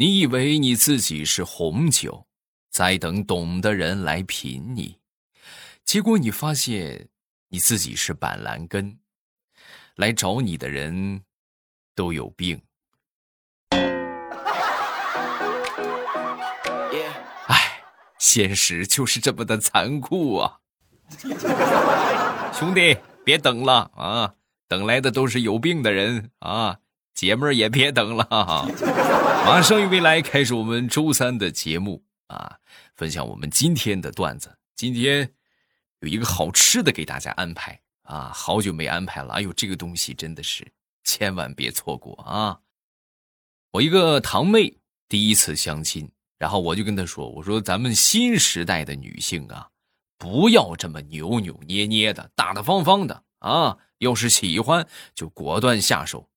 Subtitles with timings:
[0.00, 2.28] 你以为你自己是红酒，
[2.70, 5.00] 在等懂的人来品你，
[5.84, 7.08] 结果你发现
[7.48, 9.00] 你自己是板蓝根，
[9.96, 11.22] 来找你的人
[11.96, 12.62] 都有病。
[17.48, 17.82] 哎，
[18.20, 20.60] 现实就是这么的残酷啊！
[22.54, 24.36] 兄弟，别等了啊！
[24.68, 26.78] 等来的都是有病的人啊！
[27.18, 28.24] 姐们儿也别等了，
[29.44, 32.58] 马上与未来开始我们周三的节目啊，
[32.94, 34.56] 分享我们今天的段子。
[34.76, 35.28] 今天
[35.98, 39.34] 有一个好吃的给大家安排啊，好久没安排了。
[39.34, 40.64] 哎呦，这个东西真的是
[41.02, 42.60] 千万别错过啊！
[43.72, 49.70] 我一个堂妹第一次相亲，然后我就跟她说：“我说咱们新时代的女性啊，
[50.18, 56.28] 不要这么扭扭捏捏的，大大方方的啊，要是喜欢就果断下手。”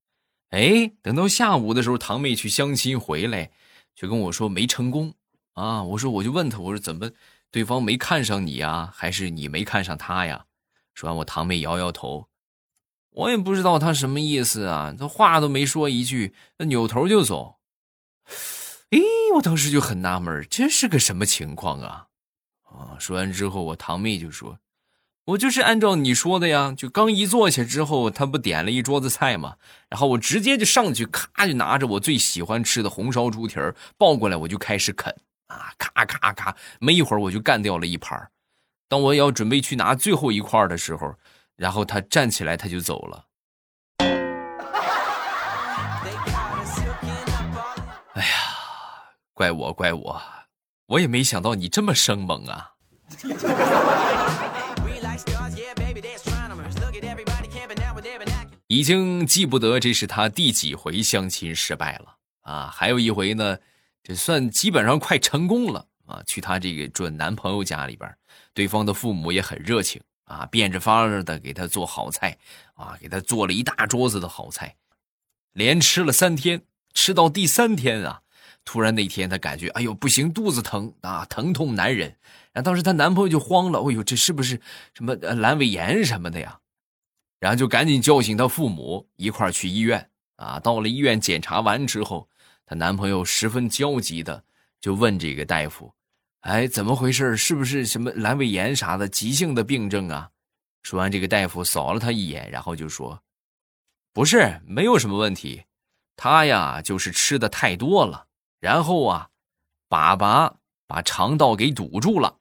[0.52, 3.52] 哎，等到下午的时候，堂妹去相亲回来，
[3.96, 5.14] 就跟我说没成功
[5.54, 5.82] 啊。
[5.82, 7.10] 我说我就问他，我说怎么
[7.50, 10.46] 对方没看上你呀，还是你没看上他呀？
[10.94, 12.28] 说完，我堂妹摇摇头，
[13.12, 17.60] 我也不知道他什么意思啊，他话都没说一句，那扭头就走。
[18.90, 19.00] 哎，
[19.36, 22.08] 我当时就很纳闷，这是个什么情况啊？
[22.64, 24.60] 啊，说完之后，我堂妹就说。
[25.26, 29.56] 我就是按照你说的呀，就刚一坐下之后，他不点了一桌子菜吗？
[29.88, 35.16] 然后我直接就上去，咔就拿着我最喜欢吃的红烧猪蹄儿抱过来，我就开始啃
[35.48, 38.30] 啊，咔咔咔，没一会儿我就干掉了一盘
[38.90, 41.16] 当我要准备去拿最后一块的时候，
[41.56, 43.26] 然后他站起来，他就走了。
[48.16, 48.34] 哎呀，
[49.34, 50.22] 怪我怪我，
[50.88, 52.72] 我也没想到你这么生猛啊！
[58.72, 62.72] 已经记不得这是他第几回相亲失败了啊！
[62.74, 63.58] 还有一回呢，
[64.02, 66.24] 这算基本上快成功了啊！
[66.26, 68.10] 去他这个准男朋友家里边，
[68.54, 72.38] 对方的父母也很热情啊，变着法儿的给他做好菜
[72.76, 74.74] 啊，给他做了一大桌子的好菜，
[75.52, 76.62] 连吃了三天，
[76.94, 78.22] 吃到第三天啊，
[78.64, 82.08] 突然那天他感觉哎呦不行，肚子疼啊，疼痛难忍，
[82.54, 84.62] 然后当时她男朋友就慌了，哎呦这是不是
[84.94, 86.60] 什么阑尾炎什么的呀？
[87.42, 90.60] 然后就赶紧叫醒他父母，一块儿去医院啊！
[90.60, 92.30] 到了医院检查完之后，
[92.68, 94.44] 她男朋友十分焦急的
[94.80, 95.92] 就问这个大夫
[96.42, 97.36] ：“哎，怎么回事？
[97.36, 100.30] 是不是什么阑尾炎啥的急性的病症啊？”
[100.84, 103.20] 说完，这个大夫扫了他一眼，然后就说
[104.14, 105.64] ：“不是，没有什么问题，
[106.16, 108.28] 他呀就是吃的太多了，
[108.60, 109.30] 然后啊，
[109.90, 110.54] 粑粑
[110.86, 112.38] 把肠道给堵住了。”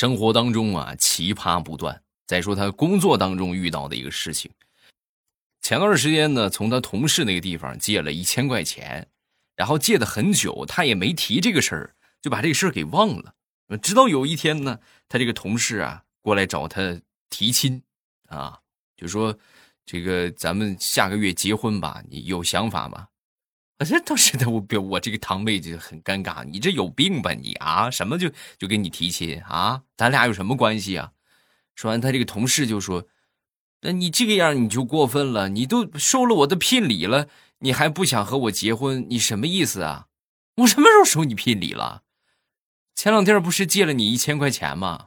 [0.00, 2.02] 生活当中啊，奇葩不断。
[2.26, 4.50] 再说他工作当中遇到的一个事情，
[5.60, 9.06] 前段时间呢，从他同事那个地方借了一千块钱，
[9.56, 13.34] 然后借的很久，他也没提这个事儿，就把这个事儿给忘了。
[13.82, 17.82] 直到有一天呢，他这个同事啊过来找他提亲，
[18.28, 18.58] 啊，
[18.96, 19.38] 就说
[19.84, 23.08] 这个咱们下个月结婚吧，你有想法吗？
[23.80, 27.90] 啊这当时的我表我这个堂妹就很尴尬，你这有病吧你啊？
[27.90, 29.82] 什么就就跟你提亲啊？
[29.96, 31.12] 咱俩有什么关系啊？
[31.74, 33.06] 说完，他这个同事就说
[33.80, 37.28] ：“那你这个样你就过分了，你都收了我的聘礼了，
[37.60, 39.06] 你还不想和我结婚？
[39.08, 40.08] 你什么意思啊？
[40.56, 42.02] 我什么时候收你聘礼了？
[42.94, 45.06] 前两天不是借了你一千块钱吗？”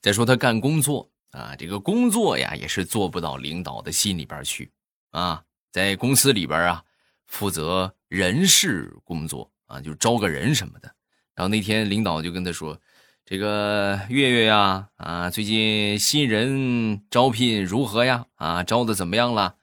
[0.00, 4.70] 再说他干工作啊，这个工作呀也是做不到领导的心里边去
[5.10, 6.82] 啊，在公司里边啊
[7.26, 10.92] 负责人事工作啊，就招个人什么的。
[11.34, 12.78] 然后那天领导就跟他说
[13.24, 18.26] ：“这个月月呀，啊，最近新人招聘如何呀？
[18.34, 19.54] 啊，招的怎么样了？”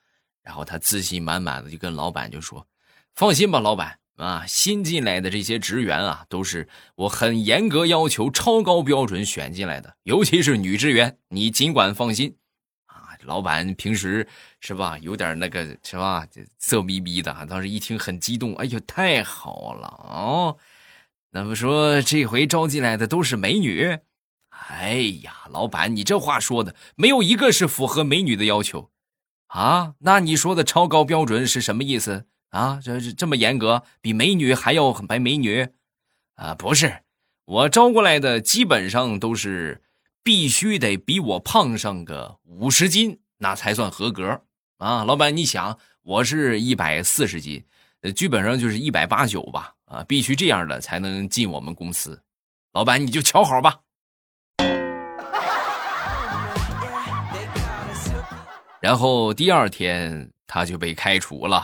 [0.41, 2.65] 然后他自信满满的就跟老板就说
[3.13, 12.35] ：“放心吧，老板。”啊，新进来的这些职员啊，都是我很严格要求、超高标准选进来的，尤其是女职员，你尽管放心。
[12.87, 14.27] 啊，老板平时
[14.59, 16.25] 是吧，有点那个是吧，
[16.57, 20.57] 色眯眯的，当时一听很激动，哎呦，太好了哦！
[21.29, 23.99] 那么说这回招进来的都是美女？
[24.49, 28.89] 哎呀，老板，你这话说的，没有一个是符合美女的要求
[29.49, 29.93] 啊？
[29.99, 32.25] 那你说的超高标准是什么意思？
[32.49, 35.67] 啊，这这这么严格，比美女还要白美女，
[36.35, 37.01] 啊，不是，
[37.45, 39.83] 我招过来的基本上都是
[40.23, 44.41] 必须得比我胖上个五十斤，那才算合格
[44.77, 45.03] 啊。
[45.03, 47.63] 老板，你想，我是一百四十斤，
[48.01, 52.21] 呃，基本上就是一百八九吧，啊，必须这样的才能进我们公司。
[52.73, 53.79] 老板，你就瞧好吧。
[58.79, 61.63] 然后第二天他就被开除了。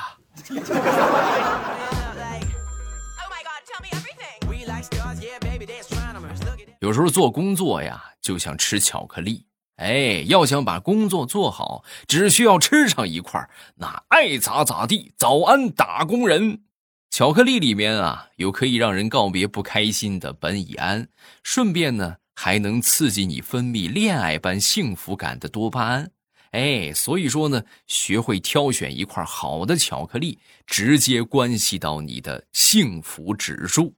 [6.79, 9.45] 有时候做工作呀，就像吃巧克力。
[9.77, 15.13] 哎，要想把工作做好，只需要吃上一块，那爱咋咋地。
[15.17, 16.61] 早安，打工人。
[17.09, 21.07] 巧克力里面啊，有可以让人告别不开心的苯乙胺，
[21.41, 26.11] 顺便呢，还能刺激你分泌恋爱般幸福感的多巴胺。
[26.53, 33.95] 哎，所以说呢，学会挑选一块好的巧克力，直接关系到你的幸福指数。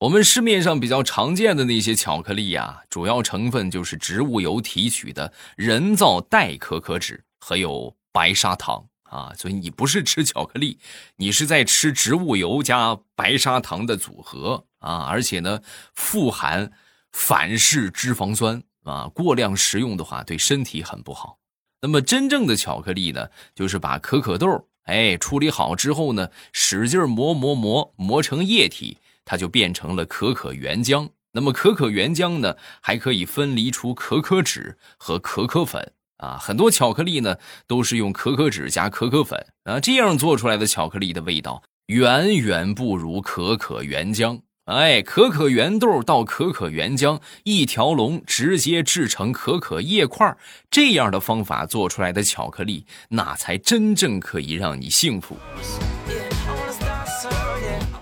[0.00, 9.32] 我们市面上比较常见的那些巧克力呀，主要成分就是植物油提取的人造代可可脂，还有白砂糖啊。
[9.34, 10.78] 所以你不是吃巧克力，
[11.16, 15.06] 你是在吃植物油加白砂糖的组合啊。
[15.08, 15.62] 而且呢，
[15.94, 16.70] 富含
[17.12, 21.38] 反式脂肪酸啊，过量食用的话对身体很不好。
[21.80, 28.98] 那么真正的巧克力呢，就是把可可豆哎处理好之后呢，使劲磨磨磨磨成液体。
[29.30, 31.10] 它就变成了可可原浆。
[31.32, 36.38] 那么可可原浆呢，还可以分离出可可脂和可可粉啊。
[36.40, 37.36] 很多巧克力呢，
[37.66, 44.40] 都是用可可脂加可可粉啊，这样做出来的巧克力的味道远远不如可可原浆。
[44.68, 50.36] 哎，可可原豆到可可原浆一条龙直接制成可可叶块，
[50.70, 55.38] 这样的方法做出来的巧克力，那才真正可以让你幸福。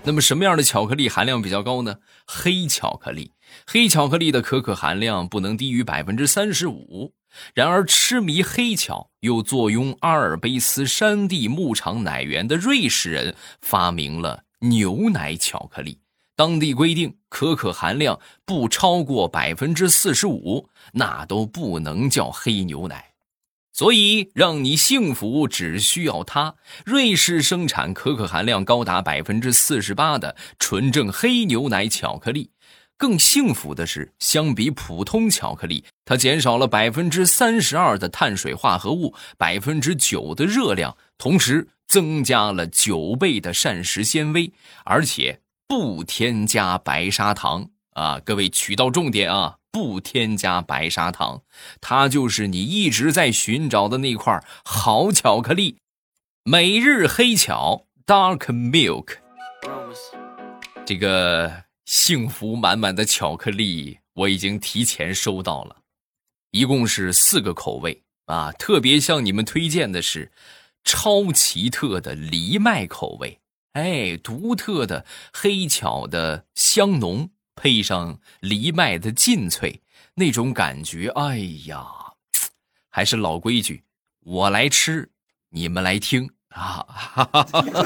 [0.03, 1.99] 那么什么样的巧克力含量比较高呢？
[2.27, 3.31] 黑巧克力，
[3.65, 7.13] 黑巧克力的可可含量不能低于百分之三十五。
[7.55, 16.01] 然而，痴迷黑巧又坐拥阿尔卑斯山地牧场奶源的瑞士人发明了牛奶巧克力。
[16.37, 23.15] 当地规定，可可含量不超过百分之四十五，那都不能叫黑牛奶。
[23.73, 26.55] 所以，让你幸福只需要它。
[26.85, 32.51] 瑞士生产可可含量高达百分之四十八的纯正黑牛奶巧克力。
[32.99, 44.51] 更幸福的是，相比普通巧克力，它减少了百分之三十二的碳水化合物，百分之九的热量，同时增加了九倍的膳食纤维，
[44.87, 47.71] 而且不添加白砂糖。
[47.93, 49.57] 啊，各位取到重点啊！
[49.73, 51.43] 不添加白砂糖，
[51.81, 55.79] 它就是你一直在寻找的那块好巧克力——
[56.45, 59.17] 每日黑巧 （Dark Milk）。
[60.85, 65.77] 这个幸福满满的巧克力，我已经提前收到了，
[66.51, 68.53] 一共是四个口味啊！
[68.53, 70.31] 特别向你们推荐的是
[70.85, 73.41] 超奇特的藜麦口味，
[73.77, 77.31] 哎，独特的黑巧的香浓。
[77.59, 79.83] 配上藜麦的劲脆，
[80.15, 81.87] 那种感觉，哎呀，
[82.91, 83.83] 还是老规矩，
[84.21, 85.11] 我来吃，
[85.49, 86.87] 你们来听啊！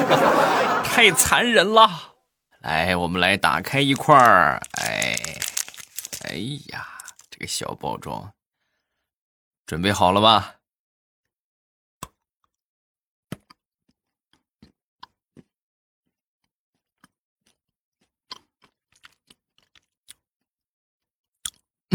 [0.84, 2.16] 太残忍了，
[2.58, 5.16] 来，我们来打开一块儿，哎，
[6.24, 6.34] 哎
[6.72, 6.88] 呀，
[7.30, 8.32] 这个小包装，
[9.66, 10.56] 准备好了吧？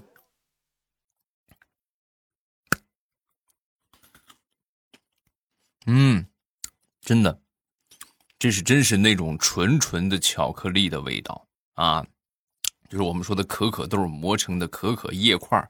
[5.85, 6.25] 嗯，
[7.01, 7.39] 真的，
[8.37, 12.05] 这是真是那种纯纯的巧克力的味道啊，
[12.89, 15.69] 就是我们说的可可豆磨成的可可叶块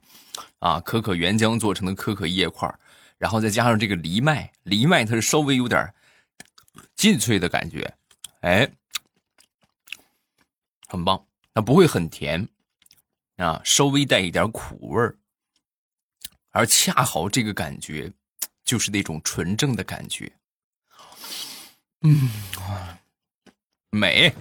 [0.60, 2.74] 啊，可可原浆做成的可可叶块
[3.18, 5.94] 然后再加上这个藜麦，藜麦它是稍微有点
[6.96, 7.94] 劲脆的感觉，
[8.42, 8.70] 哎。
[10.96, 12.48] 很棒，它不会很甜，
[13.36, 15.18] 啊，稍微带一点苦味儿，
[16.52, 18.10] 而恰好这个感觉，
[18.64, 20.32] 就是那种纯正的感觉，
[22.02, 22.30] 嗯，
[23.90, 24.34] 美，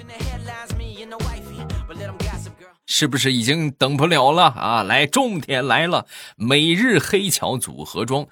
[2.86, 4.84] 是不是已经等不了了啊？
[4.84, 6.06] 来，重点来了，
[6.36, 8.28] 每日黑巧组合装，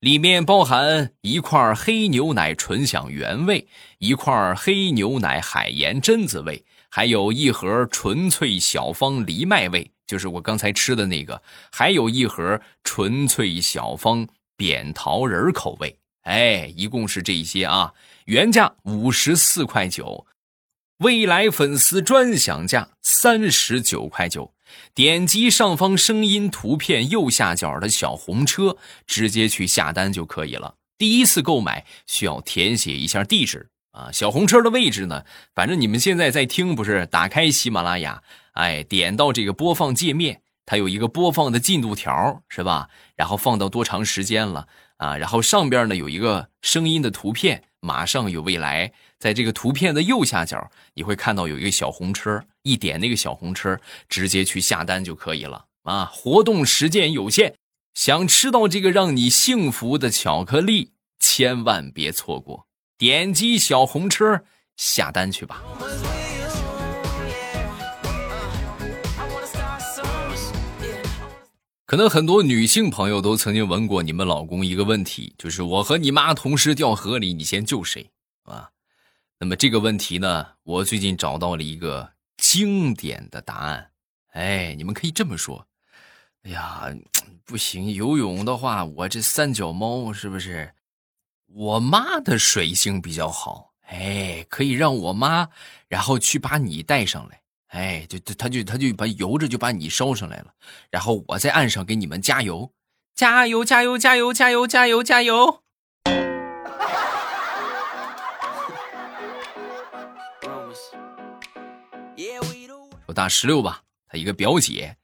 [0.00, 3.68] 里面包含一块黑牛奶纯享原味，
[3.98, 6.64] 一块黑牛奶海盐榛子味。
[6.90, 11.40] 还有一盒纯粹小方藜麦味，就是我刚才吃的那个；
[11.70, 14.26] 还有一盒纯粹小方
[14.56, 15.98] 扁桃仁口味。
[16.22, 17.94] 哎，一共是这些啊，
[18.26, 20.26] 原价五十四块九，
[20.98, 24.52] 未来粉丝专享价三十九块九。
[24.94, 28.76] 点击上方声音图片右下角的小红车，
[29.06, 30.74] 直接去下单就可以了。
[30.98, 34.10] 第一次购买需要填写一下地址啊。
[34.12, 35.24] 小红车的位置呢，
[35.54, 37.04] 反正你们现在在听不是？
[37.06, 42.88] 打开喜马拉雅，哎，点到这个播放界面，它有一个播放的进度条，是吧？
[43.16, 45.16] 然后放到多长时间了啊？
[45.16, 48.92] 然后上边呢有一个声音的图片，马上有未来。
[49.18, 56.04] 在这个图片的右下角，你会看到有一个小红车，一点那个小红车，直接去下单就可以了啊！
[56.04, 57.56] 活动时间有限。
[57.94, 62.67] 想吃到这个让你幸福的巧克力，千万别错过！
[62.98, 64.42] 点击小红车
[64.76, 65.62] 下单去吧。
[71.86, 78.10] 可能很多女性朋友都曾经问过你们老公一个问题，就是我和你妈同时掉河里，你先救谁？
[78.42, 78.68] 啊？
[79.38, 83.90] 那么这个问题呢，我最近找到了一个经典的答案。
[84.32, 85.66] 哎，你们可以这么说。
[86.42, 86.94] 哎呀，
[87.44, 87.92] 不行！
[87.92, 90.74] 游泳的话，我这三脚猫是不是？
[91.54, 95.48] 我妈的水性比较好，哎，可以让我妈，
[95.88, 100.52] 然后去把你带上来，哎，就他就他就把游着就把你捎上来了，
[100.90, 102.70] 然后我在岸上给你们加油，
[103.14, 105.62] 加油，加油，加油，加油，加油，加油！
[113.06, 114.94] 我大石榴吧，他一个表姐。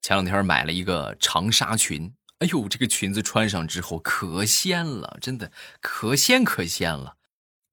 [0.00, 7.16] 前两天买了一个长纱裙，哎呦，这个裙子穿上之后可仙了，真的可仙可仙了，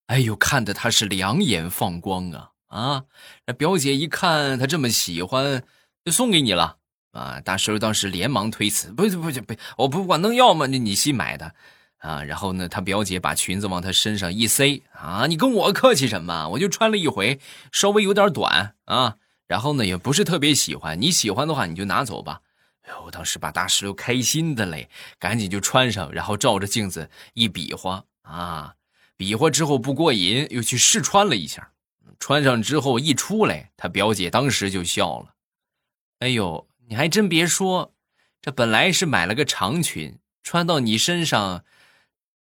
[0.08, 3.04] 哎呦，看的她是两眼放光啊啊！
[3.46, 5.64] 那表姐一看她这么喜欢，
[6.04, 6.78] 就送给你了
[7.12, 7.40] 啊！
[7.42, 10.66] 大师当时连忙推辞，不不不不，我不管能要吗？
[10.66, 11.54] 那你新买的
[12.00, 12.24] 啊！
[12.24, 16.50] 然后呢，他表姐把裙子往他身上一塞啊，你跟我客气什么？
[16.50, 17.40] 我就穿了一回，
[17.72, 19.18] 稍微有点短啊。
[19.48, 21.00] 然后呢，也不是特别喜欢。
[21.00, 22.42] 你喜欢的话，你就拿走吧。
[23.04, 24.90] 我当时把大石榴开心的嘞，
[25.20, 28.76] 赶紧就穿上，然后照着镜子一比划啊，
[29.16, 31.72] 比划之后不过瘾，又去试穿了一下。
[32.18, 35.34] 穿上之后一出来，他表姐当时就笑了。
[36.20, 37.94] 哎呦，你还真别说，
[38.42, 41.66] 这本来是买了个长裙，穿到你身上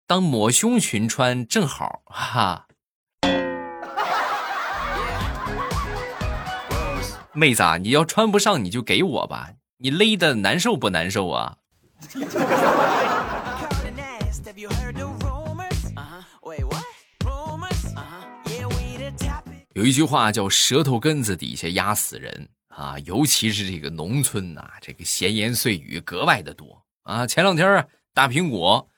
[0.08, 2.68] 当抹胸裙穿正好哈。
[7.34, 11.56] 妹子啊，你要穿不上你就给我吧，你勒的难受不难受啊？
[19.74, 27.28] 有一句话叫“舌头根子底下压死人”啊，尤其是这个农村呐，这个闲言碎语格外的多啊。
[27.28, 28.90] 前两天啊，大苹果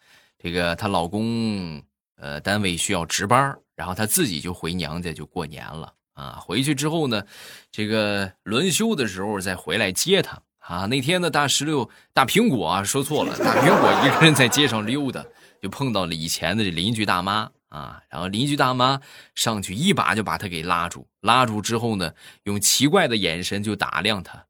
[0.42, 1.84] 这个她老公
[2.16, 5.94] 呃单位需要值班，然后她自己就回娘家就过年了。
[6.14, 7.22] 啊，回去之后呢，
[7.70, 10.86] 这个轮休的时候再回来接她啊。
[10.86, 15.26] 那天呢，大石榴、大苹果啊，说错了，大苹果一个人在街上溜达，
[15.62, 18.02] 就碰到了以前的这邻居大妈啊。
[18.10, 19.02] 然后邻居大妈
[19.34, 24.46] 上去一把就把他给拉住，拉住之后呢，用奇怪的眼神就打量他。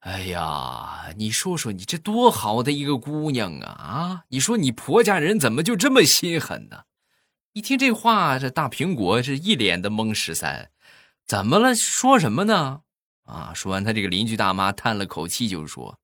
[0.00, 4.24] 哎呀，你说说你这多好的一个姑娘啊啊！
[4.28, 6.82] 你说你婆家人怎么就这么心狠呢？
[7.54, 10.14] 一听这话，这大苹果是一脸的懵。
[10.14, 10.70] 十三。
[11.26, 11.74] 怎么了？
[11.74, 12.82] 说什么呢？
[13.26, 13.52] 啊！
[13.54, 15.98] 说完，他这个邻居大妈叹了口气，就说：“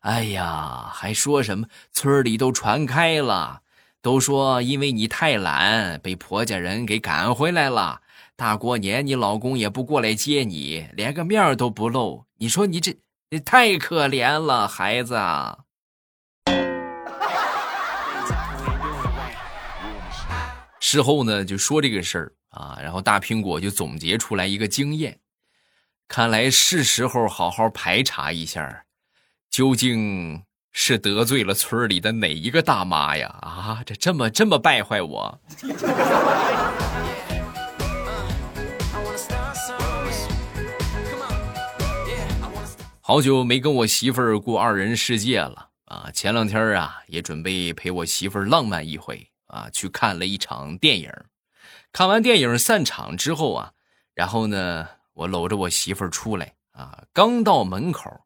[0.00, 1.66] 哎呀，还说什么？
[1.92, 3.60] 村里都传开了，
[4.02, 8.00] 都说因为你太懒，被婆家人给赶回来了。
[8.34, 12.24] 大过年，你老公也不过来接你，连个面都不露。
[12.38, 12.98] 你说你这，
[13.30, 15.58] 你太可怜了，孩子啊。”
[20.80, 22.32] 事后呢，就说这个事儿。
[22.50, 25.18] 啊，然后大苹果就总结出来一个经验，
[26.08, 28.84] 看来是时候好好排查一下，
[29.50, 33.26] 究竟是得罪了村里的哪一个大妈呀？
[33.42, 35.40] 啊，这这么这么败坏我！
[43.00, 46.10] 好久没跟我媳妇儿过二人世界了啊！
[46.12, 51.12] 前两天啊，也准备陪我媳妇儿浪漫一回啊，去看了一场电影。
[51.92, 53.72] 看完电影散场之后啊，
[54.14, 58.20] 然后呢，我搂着我媳妇儿出来啊，刚到门口，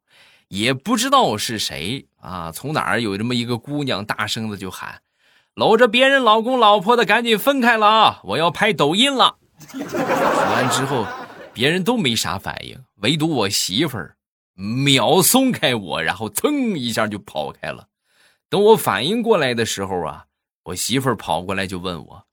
[0.49, 5.01] 也不知道是谁啊，从哪儿有这么一个姑娘，大声的就喊
[5.55, 9.37] ：“搂着别人老公老婆的赶紧分开了啊，我要拍抖音了。”
[9.71, 11.07] 说完之后，
[11.53, 14.17] 别人都没啥反应，唯独我媳妇儿
[14.55, 17.87] 秒松开我，然后噌一下就跑开了。
[18.49, 20.25] 等我反应过来的时候啊，
[20.63, 22.25] 我媳妇儿跑过来就问我。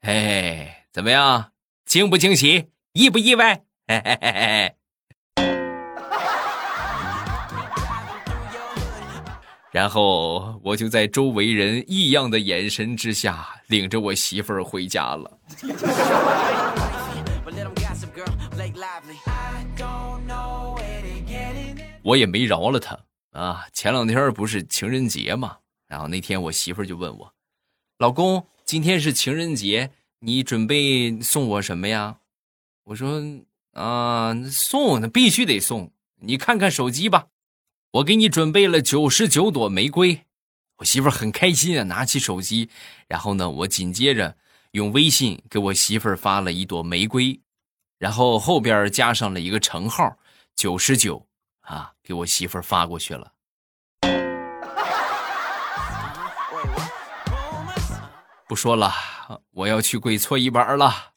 [0.00, 1.52] 哎，怎么样？
[1.84, 2.70] 惊不惊喜？
[2.94, 3.64] 意不意外？
[3.88, 4.74] 嘿嘿嘿嘿。
[9.70, 15.38] 然后我就在周围人异样的眼神之下，领着我媳妇儿回家了。
[22.02, 22.98] 我也没饶了他
[23.30, 23.64] 啊！
[23.72, 27.32] 前两天不是情人节嘛，然后那天我媳妇儿就问我
[27.98, 32.18] ：“老公，今天是情人节，你准备送我什么呀？”
[32.84, 33.22] 我说
[33.72, 37.26] ：“啊，送那必须得送，你看看手机吧，
[37.92, 40.26] 我给你准备了九十九朵玫瑰。”
[40.78, 42.68] 我媳妇儿很开心啊，拿起手机，
[43.06, 44.36] 然后呢，我紧接着
[44.72, 47.40] 用微信给我媳妇儿发了一朵玫瑰，
[47.98, 50.16] 然后后边加上了一个乘号
[50.56, 51.26] 九十九。
[51.60, 53.30] 啊，给我媳妇儿发过去了。
[58.48, 58.92] 不说了，
[59.52, 61.12] 我要去跪搓衣板了。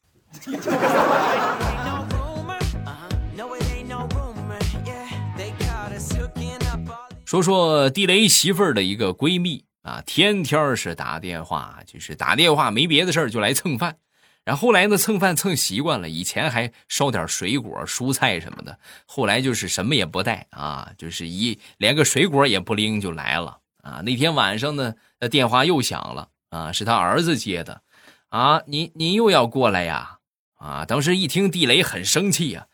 [7.26, 13.96] 说说地雷媳妇儿的一个闺蜜啊，天天是打电话，就是打电话，没别的事儿就来蹭饭。
[14.44, 24.02] 然后后来呢，蹭饭蹭习惯了，以前还捎点水果、蔬菜什么的，后来就是什么也不带啊，就是一连个水果也不拎就来了啊。
[24.04, 24.94] 那天晚上呢，
[25.28, 27.82] 电话又响了啊，是他儿子接的，
[28.28, 30.18] 啊，您您又要过来呀？
[30.54, 32.68] 啊，当时一听地雷很生气呀，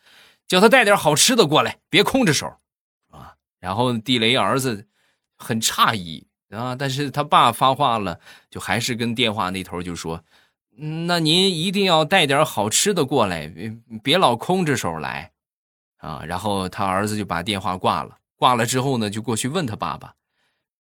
[0.47, 2.59] 叫他带点好吃的过来，别空着手。
[3.63, 4.85] 然后地雷儿子
[5.39, 8.19] 很诧异啊，但是他爸发话了，
[8.51, 10.21] 就还是跟电话那头就说。
[10.75, 13.71] 那您一定要带点好吃的过来，别
[14.03, 15.31] 别老空着手来，
[15.99, 16.25] 啊！
[16.27, 18.19] 然后他儿子就把电话挂了。
[18.35, 20.15] 挂了之后呢，就过去问他爸爸：“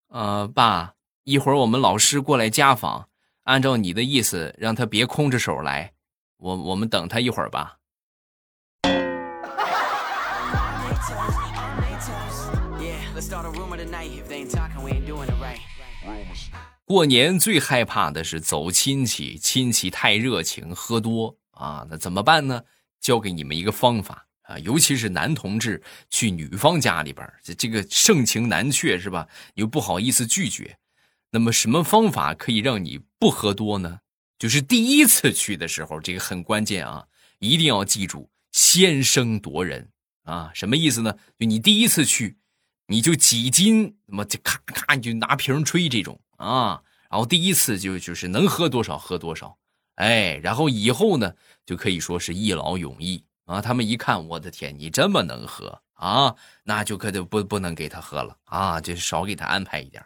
[0.07, 0.93] 呃，爸，
[1.25, 3.09] 一会儿我们老师过来家访，
[3.43, 5.91] 按照你的意思，让他别空着手来，
[6.37, 7.78] 我我们等他一会儿吧。”
[16.89, 22.63] 过年最害怕的是走亲戚，亲戚太热情，喝多啊，那怎么办呢？
[22.99, 29.27] 教给你们一个方法啊，尤其是男同志去女方家里边，这这个盛情难却是吧？
[29.53, 30.79] 又不好意思拒绝，
[31.29, 33.99] 那么什么方法可以让你不喝多呢？
[34.39, 37.05] 就是第一次去的时候，这个很关键啊，
[37.37, 39.87] 一定要记住先声夺人
[40.23, 41.15] 啊，什么意思呢？
[41.37, 42.39] 就你第一次去，
[42.87, 46.19] 你就几斤，那么就咔咔你就拿瓶吹这种。
[46.39, 49.57] 啊，然后第一次就就是能喝多少喝多少，
[49.95, 51.33] 哎，然后以后呢
[51.65, 53.61] 就可以说是一劳永逸啊。
[53.61, 60.01] 他们一看，我的天，你这么能喝啊，那就可就不不能给他喝了啊，就少给他安排一点。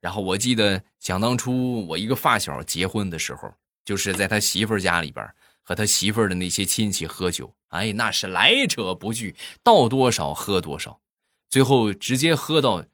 [0.00, 3.50] 然后我记得想当初我一个发小结婚的时候，
[3.86, 5.26] 就是在他媳妇家里边
[5.62, 11.00] 和他媳妇的那些亲戚喝酒，哎，那是来者不拒，倒多少喝多少，
[11.48, 12.84] 最后直接喝到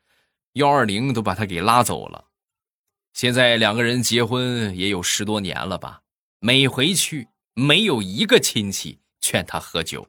[0.52, 2.26] 幺二零都把他给拉走了。
[3.12, 6.00] 现在两个人结婚也有十多年了吧？
[6.38, 10.08] 每回去没有一个亲戚劝他喝酒。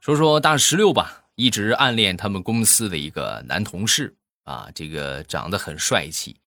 [0.00, 6.40] 说说大石榴吧，一直暗恋他们公司的一个男同事啊，这个长得很帅气。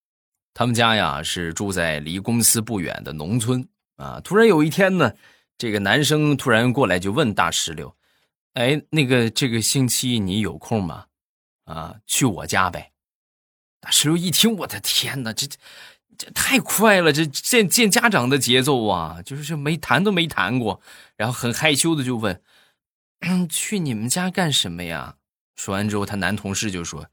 [0.53, 4.19] 他们家呀是住在离公司不远的农村啊。
[4.23, 5.13] 突然有一天呢，
[5.57, 7.95] 这个男生突然过来就问大石榴。
[8.53, 11.05] 哎，那个这个星期你有空吗？
[11.65, 12.91] 啊，去我家呗。
[13.79, 15.47] 大石榴一听，我的天哪，这
[16.17, 20.79] 这太快了，这见见家长的节奏啊，就是没谈都没谈过，
[21.15, 22.39] 然后很害羞的就问
[23.49, 25.15] ：“去你们家干什么呀？”
[25.57, 27.07] 说完之后，他男同事就说：“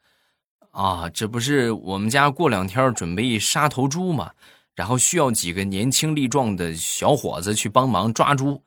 [0.72, 4.32] 啊，这不是我们家过两天准备杀头猪嘛，
[4.74, 8.62] 然后需要几个年轻力壮的小伙子去帮忙抓猪。”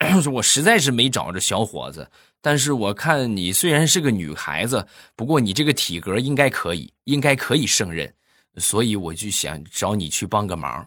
[0.32, 2.10] 我实在是没找着小伙子，
[2.40, 8.12] 但是我看你虽然是个女孩子，不过你这个体格应该可以，应该可以胜任，
[8.56, 10.86] 所以我就想找你去帮个忙。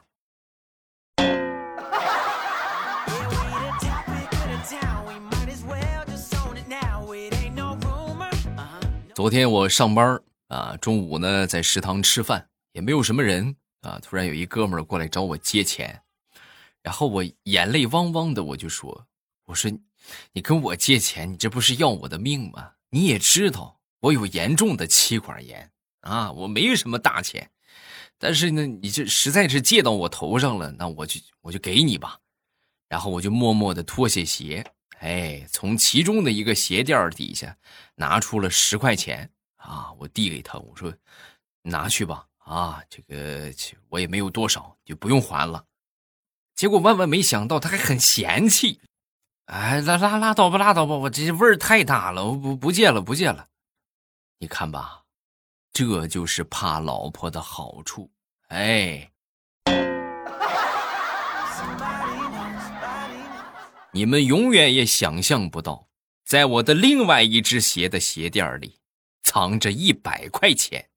[9.13, 16.02] 昨天我上班啊，中午呢在食堂吃饭，也没有什么人啊，突然有一哥们过来找我借钱。
[16.83, 19.07] 然后我眼泪汪汪的，我就说
[19.47, 19.71] ：“我说，
[20.33, 22.73] 你跟我借钱，你这不是要我的命吗？
[22.89, 27.49] 你也知道我有严重的气管炎啊，我没什么大钱，
[28.17, 32.19] 但是呢，你这实在是借到我头上了，那我就我就给你吧。
[32.89, 34.63] 然后我就默默的脱下鞋，
[34.99, 37.57] 哎，从其中的一个鞋垫底下
[37.95, 40.93] 拿出了十块钱啊，我递给他，我说，
[41.61, 43.51] 拿去吧，啊，这个
[43.87, 45.65] 我也没有多少，就不用还了。”
[46.55, 48.79] 结果万万没想到，他还很嫌弃，
[49.45, 53.47] 哎，拉拉拉倒吧，拉倒吧，我这味儿太大了，我不不戒了，不戒了。
[54.39, 55.01] 你看吧，
[55.71, 58.11] 这就是怕老婆的好处。
[58.49, 59.11] 哎，
[63.91, 65.87] 你们永远也想象不到，
[66.25, 68.79] 在我的另外一只鞋的鞋垫里
[69.23, 70.89] 藏着一百块钱。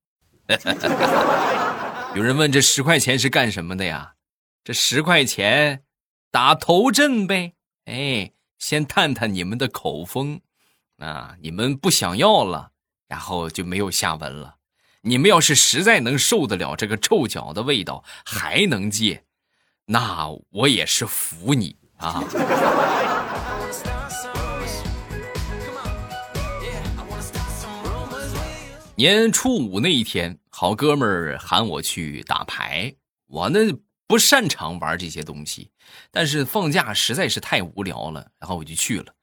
[2.14, 4.16] 有人问这十块钱是干什么的呀？
[4.67, 5.85] 这十块钱
[6.33, 7.53] 打头阵呗。
[7.85, 8.33] 哎。
[8.59, 10.41] 先探探你们的口风，
[10.97, 12.73] 啊，你们不想要了，
[13.07, 14.57] 然后就没有下文了。
[15.03, 19.25] 你们要是实在能受得了这个臭脚的味道，还能借，
[19.85, 22.25] 那我也是服你啊。
[28.97, 32.95] 年初五那一天，好哥们儿喊我去打牌，
[33.27, 33.61] 我呢。
[34.07, 35.71] 不擅长玩这些东西，
[36.11, 39.14] 但是放假实在是太无聊了，然后我就去了。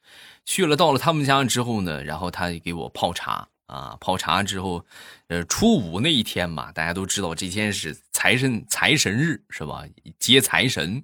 [0.45, 4.85] 去了，到了他们家之后呢，然后他给我泡茶啊，泡茶之后，
[5.27, 9.83] 呃，初五那一天嘛，大家都知道这天是财神财神日是吧？
[10.19, 11.01] 接财神。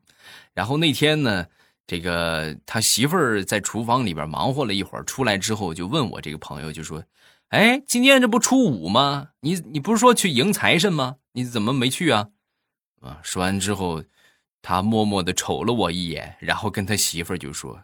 [0.54, 1.46] 然后那天呢，
[1.88, 7.02] 这个他媳妇儿在厨房里边忙活了一会儿，出来之后就问我这个朋友，就说
[7.48, 9.30] ：“哎，今天这不初五吗？
[9.40, 11.16] 你你不是说去迎财神吗？
[11.32, 12.28] 你怎么没去啊？”
[13.02, 13.20] 啊！
[13.24, 14.04] 说完之后，
[14.62, 17.84] 他默默的瞅了我一眼，然后跟他媳妇儿就说：“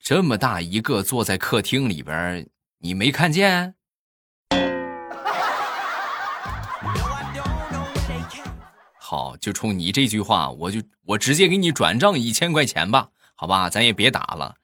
[0.00, 3.74] 这么大一个坐在客厅里边，你没看见？”
[8.98, 14.56] 好，就冲你这句话，我就我直接给你转账一千块钱吧，好吧，咱也别打了。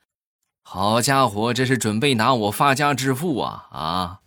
[0.63, 4.21] 好家伙，这是准备拿我发家致富啊啊！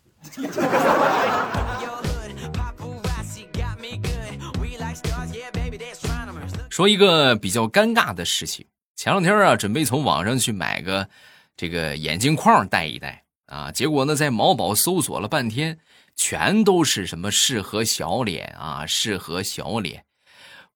[6.73, 11.07] 说一个比较尴尬的事情，前两天啊，准备从网上去买个
[11.55, 15.77] 这个眼镜框戴一戴啊，结果呢，在某宝搜索了半天，
[16.15, 20.05] 全都是什么适合小脸啊，适合小脸，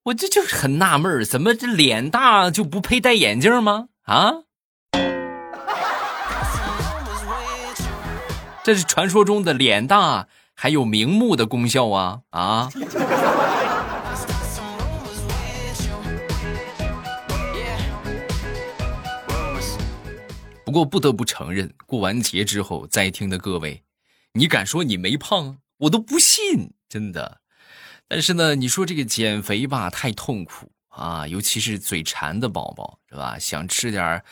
[0.04, 3.88] 我这就是很纳闷怎么这脸大就不配戴眼镜吗？
[4.04, 4.34] 啊？
[8.62, 12.70] 这是传说中的脸大还有明目的功效啊啊！
[20.68, 23.82] 不过不得不承认，过完节之后在听的各位，
[24.34, 27.40] 你敢说你没胖，我都不信，真的。
[28.06, 33.38] 但是呢，你说这个减肥吧，太痛苦啊，尤其是嘴馋的宝宝，是吧？
[33.38, 34.22] 想吃点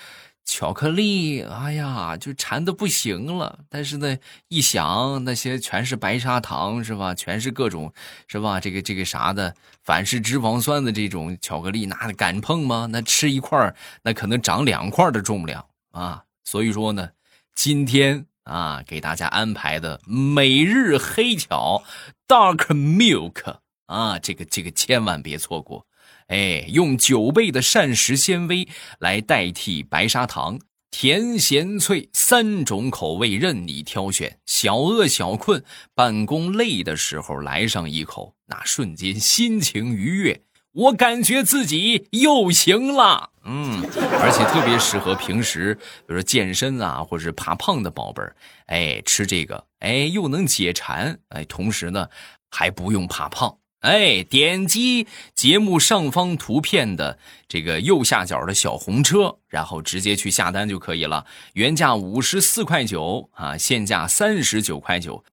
[0.45, 3.61] 巧克力，哎呀，就馋的不行了。
[3.71, 4.19] 但是呢，
[4.49, 7.15] 一想那些全是白砂糖，是吧？
[7.15, 7.91] 全是各种，
[8.29, 8.61] 是吧？
[8.61, 12.87] 这个这个啥的反式脂肪酸的这种巧克力，那敢碰吗？
[12.93, 16.23] 那吃一块那可能长两块的重量啊。
[16.47, 17.11] 所以说呢，
[17.57, 21.83] 今天啊，给大家安排的每日黑巧
[22.29, 23.57] Dark Milk
[23.87, 25.87] 啊，这个这个千万别错过。
[26.29, 28.69] 哎，用九倍的膳食纤维
[29.01, 30.61] 来代替白砂糖，
[30.93, 34.39] 甜咸脆三种口味任你挑选。
[34.47, 40.43] 小饿小困，办公累的时候来上一口，那瞬间心情愉悦。
[40.77, 43.83] 我感觉自己又行了，嗯，
[44.21, 48.37] 而且特别适合平时，比如说健身啊，或者是怕胖的宝贝儿，
[48.67, 52.07] 哎，吃这个，哎，又能解馋，哎，同时呢
[52.51, 65.25] 还不用怕胖，哎，点击节目上方图片的这个右下角的小红车，然后直接去下单就可以了，原价五十四块九啊，现价三十九块九，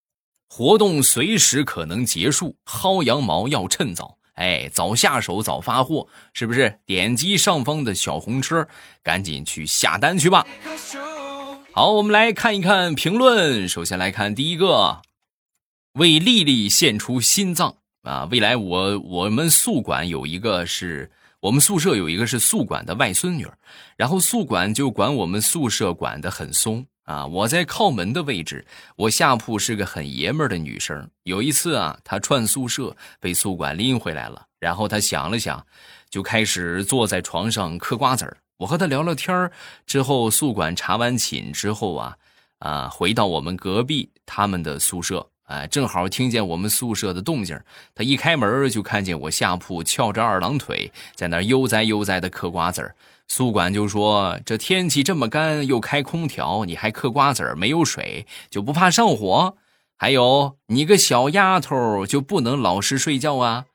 [0.47, 4.17] 活动随时可能结束，薅羊毛要趁早。
[4.34, 6.80] 哎，早下手早发货，是不是？
[6.86, 8.67] 点击上方的小红车，
[9.04, 10.46] 赶紧去下单去吧。
[11.72, 13.67] 好，我们来看一看评论。
[13.67, 15.02] 首先来看第一个，
[15.93, 18.28] 为丽丽献出心脏啊！
[18.32, 23.48] 未来我我们宿管有一个是我们宿舍有一个是宿管的外孙女，
[23.98, 26.86] 然后宿管就管我们宿舍管得很松。
[27.04, 31.10] 啊，我在靠门的位置，我下铺是个很爷们儿的女生。
[31.24, 35.66] 有一次啊，她串宿舍被宿管拎回来了，然后她想了想，
[36.10, 38.38] 就开始坐在床上嗑瓜子儿。
[38.58, 39.52] 我和她聊聊天儿
[39.86, 42.18] 之后，宿管查完寝之后啊，
[42.60, 47.60] 啊，回到我们隔壁他们的宿舍，啊，正好听见我们宿舍的动静。
[47.94, 52.96] 他一开门就看见我下铺翘着二郎腿，在那悠哉悠哉的嗑瓜子儿。
[53.28, 59.56] 宿管就说：“这天气这么干，又开空调，你还嗑瓜子儿，没有水就不怕上火？
[59.96, 63.66] 还有你个小丫头就不能老实睡觉啊？”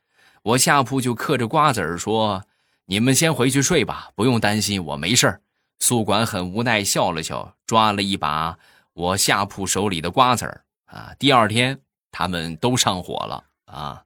[0.43, 2.43] 我下铺就嗑着瓜子儿说
[2.87, 5.41] ：“你们先回去睡吧，不用担心，我没事儿。
[5.79, 8.59] 宿管很无奈笑了笑，抓了一把
[8.95, 11.15] 我下铺手里的瓜子儿啊。
[11.19, 11.79] 第二天
[12.11, 14.03] 他们都上火了啊。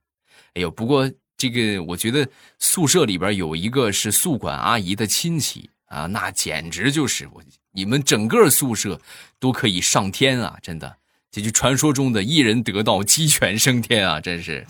[0.55, 7.42] 哎呦，不过这个我觉得宿舍里边有一个是宿管阿姨的亲戚啊，那简直就是我
[7.73, 9.01] 你们整个宿舍
[9.40, 10.59] 都可以上天啊！
[10.62, 10.97] 真的，
[11.31, 14.21] 这就传说中的一人得道鸡犬升天啊！
[14.21, 14.66] 真是。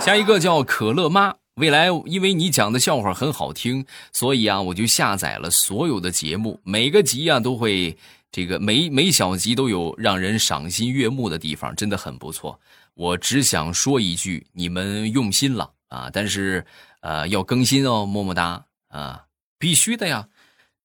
[0.00, 1.34] 下一个叫可乐妈。
[1.56, 7.96] 未来因为你讲的笑话很好听，所以啊，我就下载了所有的节目，每个集啊都会
[8.32, 12.58] 这个每每小集都有让人赏心悦目的地方，真的很不错。
[12.94, 16.10] 我只想说一句，你们用心了啊！
[16.10, 16.64] 但是
[17.00, 19.26] 呃要更新哦，么么哒啊，
[19.58, 20.26] 必须的呀。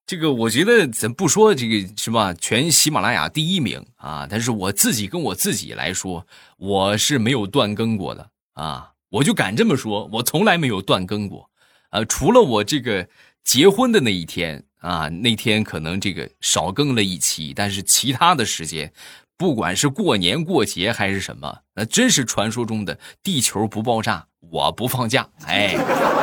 [0.05, 2.33] 这个我觉得咱不说这个是吧？
[2.33, 8.91] 全喜马拉雅第一名啊，但是我自己跟我自己来说，我是没有断更过的啊。
[9.09, 11.49] 我就敢这么说，我从来没有断更过，
[11.91, 13.07] 呃，除了我这个
[13.41, 18.91] 结婚的那一天啊，那天可能这个少更了一期，但是其他的时间，
[19.35, 25.75] 不管是过年过节还是什么，那真是传说中的地球不爆炸，我不放假，哎，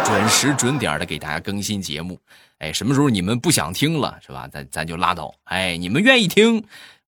[0.05, 2.19] 准时准点的给大家更新节目，
[2.59, 4.49] 哎，什么时候你们不想听了是吧？
[4.49, 6.65] 咱咱就拉倒，哎，你们愿意听，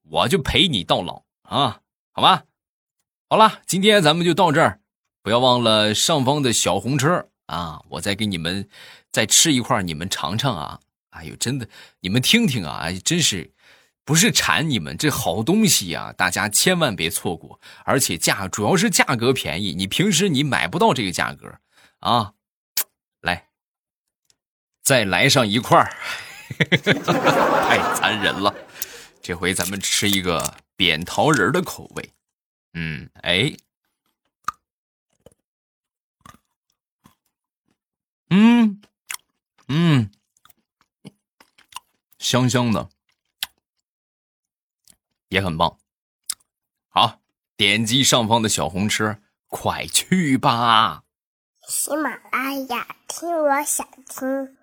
[0.08, 1.80] 我就陪你到老啊，
[2.12, 2.44] 好吧？
[3.28, 4.80] 好了，今天咱们就到这儿。
[5.22, 7.82] 不要忘了上方的小红车啊！
[7.88, 8.68] 我再给你们
[9.10, 10.78] 再吃一块，你们尝尝啊！
[11.16, 11.68] 哎呦，真的，
[12.00, 12.90] 你们听听啊！
[13.04, 13.52] 真是
[14.04, 21.58] 不是馋你们这好东西呀，大家千万别错过，而且价主要是价格便宜，你平时你买不到这个价格
[22.00, 22.34] 啊！
[23.20, 23.48] 来，
[24.82, 25.82] 再来上一块
[26.78, 28.54] 太残忍了。
[29.20, 32.12] 这回咱们吃一个扁桃仁的口味，
[32.74, 33.56] 嗯，哎。
[38.28, 38.80] 嗯，
[39.68, 40.10] 嗯，
[42.26, 42.88] 香香的，
[45.28, 45.78] 也很棒。
[46.88, 47.20] 好，
[47.56, 51.04] 点击上方的小红车，快去吧！
[51.68, 54.55] 喜马拉雅，听我想听。